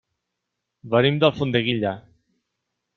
Venim 0.95 1.21
d'Alfondeguilla. 1.25 1.95